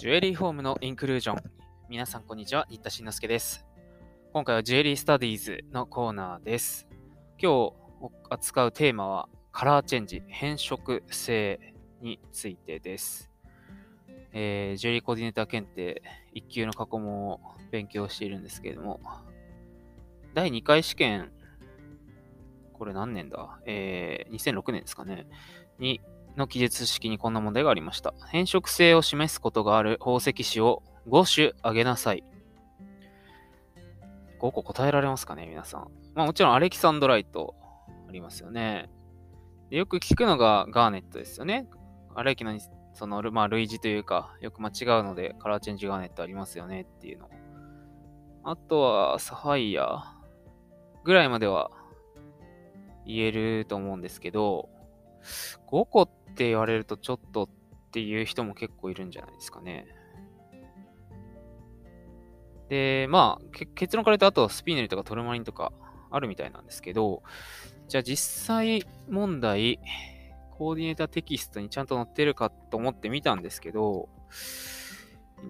[0.00, 1.36] ジュエリーフォームのインクルージョン。
[1.90, 2.64] 皆さん、こんにちは。
[2.70, 3.66] 新田慎之介です。
[4.32, 6.88] 今回はジュエリースタディーズのコーナーです。
[7.38, 13.30] 今日扱うテーマは、カラーチェンジ、変色性についてです。
[14.32, 16.02] えー、ジュエリーコーディネーター検定
[16.34, 19.00] 1級の過去問を勉強しているんですけれども、
[20.32, 21.30] 第2回試験、
[22.72, 23.60] これ何年だ？
[23.66, 25.26] えー、2006年ですかね。
[25.78, 26.00] に
[26.36, 28.14] の記述式にこんな問題がありました。
[28.28, 32.24] 変色性を示すことがある宝石子を5種あげなさい。
[34.40, 35.88] 5個答えられますかね、皆さん。
[36.14, 37.54] まあもちろんアレキサンドライト
[38.08, 38.88] ありますよね。
[39.70, 41.68] よく聞くのがガーネットですよね。
[42.14, 42.58] アレキの
[42.92, 47.30] その、まあ、類似というか、よく間違うので、カラーチェンジガーネットありますよねっていうの。
[48.42, 50.16] あとは、サファイア
[51.04, 51.70] ぐらいまでは
[53.06, 54.68] 言えると思うんですけど、
[55.66, 57.48] 5個って言われるとちょっとっ
[57.92, 59.86] ていう人も結構いるんじゃないですかね。
[62.68, 65.72] で、まあ、結論から言うと、あとスピーネルとかトルマリンとか
[66.10, 67.22] あるみたいなんですけど、
[67.88, 69.80] じゃあ実際問題、
[70.56, 74.08] コーディネーターテキストにちゃんと載ってるかと思ってみたんですけど、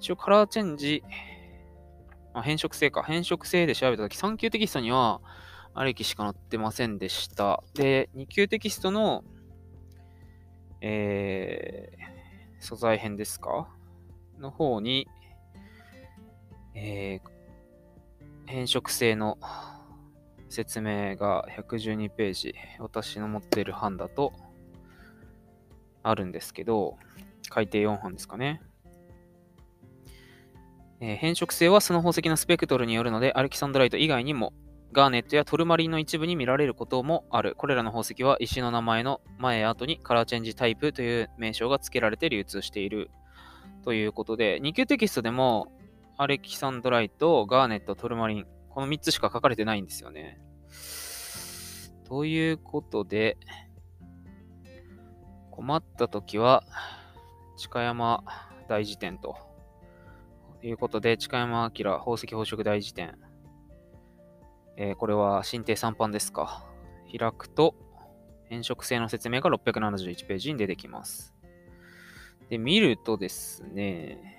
[0.00, 1.04] 一応カラーチェンジ、
[2.32, 3.02] あ、変色性か。
[3.02, 5.20] 変色性で調べたとき、3級テキストには、
[5.74, 7.62] あれきしか載ってませんでした。
[7.74, 9.24] で、2級テキストの
[10.86, 13.68] えー、素材編ですか？
[14.38, 15.08] の方に、
[16.74, 17.28] えー、
[18.44, 19.38] 変色性の
[20.50, 24.34] 説明が112ページ、私の持っている版だと
[26.02, 26.98] あるんですけど、
[27.48, 28.60] 改訂4版ですかね。
[31.00, 34.52] えー、変色性はその宝石のスペクトルによるので、アルキサンドライト以外にも
[34.94, 37.56] ガーネットやトルマリンの一部に見られることもある。
[37.56, 43.10] これらの宝石は石の名前の前や後にカラーチェンジタイプという名称が付けられて流通している。
[43.82, 45.66] ということで、2級テキストでも
[46.16, 50.40] アレキサンドライト、ガーネット、トルマリン、この3つしか書かれてないんですよね。
[52.04, 53.36] ということで、
[55.50, 56.62] 困った時は、
[57.56, 58.22] 近山
[58.68, 59.36] 大辞典と
[60.62, 63.18] いうことで、近山明宝石宝飾大辞典
[64.76, 66.66] えー、これは新定3版ですか。
[67.16, 67.74] 開くと、
[68.48, 71.34] 変色性の説明が671ページに出てきます。
[72.48, 74.34] で、見るとですね、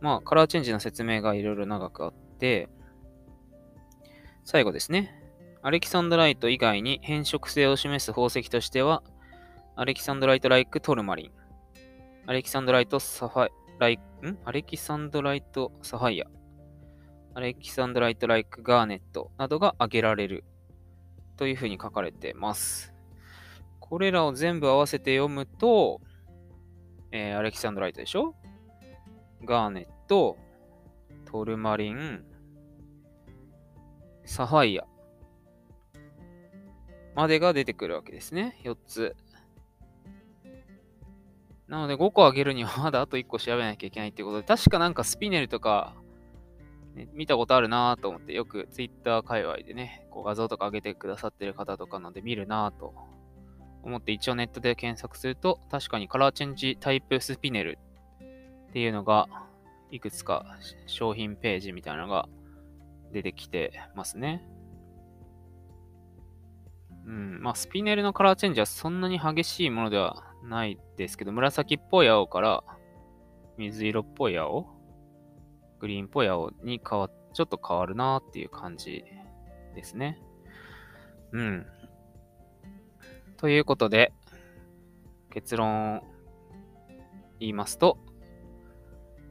[0.00, 2.68] まあ、カラーチェンジの説明がいろいろ長くあって、
[4.44, 5.16] 最後ですね。
[5.62, 9.02] アレキサンドライト以外に変色性を示す宝石としては、
[9.76, 11.30] アレキサンドライトライクトルマリン、
[12.26, 14.38] アレキサンドライトサファイ、ライん？
[14.44, 16.26] アレキサンドライトサファイア、
[17.34, 20.44] アレキサンドライト・ライク・ガーネットなどが挙げられる
[21.36, 22.92] というふうに書かれてます。
[23.78, 26.00] これらを全部合わせて読むと、
[27.12, 28.34] えー、アレキサンドライトでしょ？
[29.44, 30.36] ガーネット、
[31.24, 32.24] トルマリン、
[34.24, 34.84] サファイア
[37.14, 38.60] までが出てくるわけですね。
[38.64, 39.16] 4つ。
[41.68, 45.94] なので5個あげるにはまだあと1個調べなきゃいけないっていうことで、確かなんかスピネルとか
[46.94, 52.94] ね、見たことあるなと思って、よく Twitter 界隈でね、こう画像とか上げてくださってる方とかなんで見るなと
[53.82, 57.78] 思って一応ネットで検索すると、確かにカラーチェンジタイプスピネル
[58.68, 59.28] っていうのが、
[59.92, 60.44] いくつか
[60.86, 62.28] 商品ページみたいなのが
[63.12, 64.44] 出てきてますね。
[67.06, 72.62] うん、まあスピネルのカラーチェンジはそんなに激しいものではないですけど、紫っぽい青から
[73.56, 74.68] 水色っぽい青
[75.80, 79.04] グリーンっぽい青に変わ、ちょっと変わるなっていう感じ
[79.74, 80.20] ですね。
[81.32, 81.66] うん。
[83.36, 84.12] ということで、
[85.30, 86.02] 結論
[87.38, 87.98] 言いますと、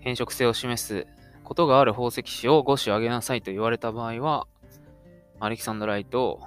[0.00, 1.06] 変色性を示す
[1.44, 4.48] ことがある宝石子を5種あげなさいと言われた場合は、
[5.38, 6.40] アレキサンドライト、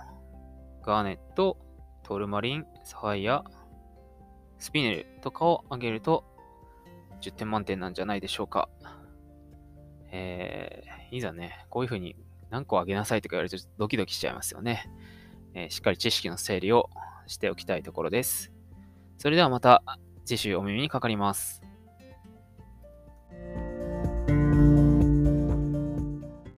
[0.83, 1.57] ガーネット、
[2.03, 3.43] トルマリン、サファイア、
[4.57, 6.23] スピネルとかをあげると
[7.21, 8.69] 10点満点なんじゃないでしょうか。
[10.15, 12.15] えー、いざね、こういうふうに
[12.49, 14.89] 何個あげなさいとか言われるとドキドキしちゃいますよね。
[15.53, 16.89] えー、しっかり知識の整理を
[17.27, 18.53] しておきたいところです。
[19.17, 19.83] それではまた
[20.23, 21.61] 次週お耳にかかります。